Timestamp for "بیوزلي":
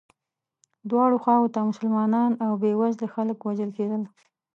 2.63-3.07